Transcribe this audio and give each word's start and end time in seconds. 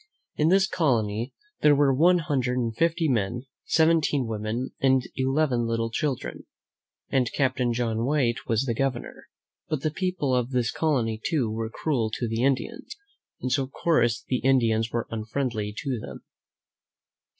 In 0.35 0.49
this 0.49 0.65
colony 0.65 1.31
there 1.61 1.75
were 1.75 1.93
one 1.93 2.17
hundred 2.17 2.57
and 2.57 2.75
fifty 2.75 3.07
men, 3.07 3.43
seventeen 3.65 4.25
women, 4.25 4.71
and 4.79 5.03
eleven 5.15 5.67
little 5.67 5.91
children, 5.91 6.47
and 7.09 7.31
Captain 7.33 7.71
John 7.71 8.03
White 8.03 8.47
was 8.47 8.65
their 8.65 8.73
Governor. 8.73 9.27
But 9.69 9.81
the 9.83 9.91
people 9.91 10.33
of 10.35 10.49
this 10.49 10.71
colony, 10.71 11.21
too, 11.23 11.51
were 11.51 11.69
cruel 11.69 12.09
to 12.15 12.27
the 12.27 12.41
Indians, 12.41 12.95
and 13.41 13.51
so, 13.51 13.61
of 13.65 13.71
course, 13.73 14.23
the 14.27 14.39
Indians 14.39 14.91
were 14.91 15.05
unfriendly 15.11 15.71
to 15.77 15.99
them. 15.99 16.21